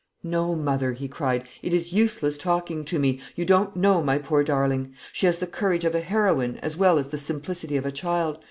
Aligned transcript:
"No, 0.23 0.55
mother!" 0.55 0.93
he 0.93 1.07
cried; 1.07 1.43
"it 1.61 1.75
is 1.75 1.93
useless 1.93 2.35
talking 2.35 2.83
to 2.85 2.97
me. 2.97 3.19
You 3.35 3.45
don't 3.45 3.75
know 3.75 4.01
my 4.01 4.17
poor 4.17 4.43
darling. 4.43 4.93
She 5.13 5.27
has 5.27 5.37
the 5.37 5.45
courage 5.45 5.85
of 5.85 5.93
a 5.93 6.01
heroine, 6.01 6.57
as 6.63 6.75
well 6.75 6.97
as 6.97 7.09
the 7.09 7.19
simplicity 7.19 7.77
of 7.77 7.85
a 7.85 7.91
child. 7.91 8.39